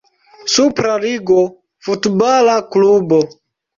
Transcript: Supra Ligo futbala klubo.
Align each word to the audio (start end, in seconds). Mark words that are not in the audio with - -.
Supra 0.53 0.95
Ligo 1.03 1.43
futbala 1.89 2.57
klubo. 2.73 3.21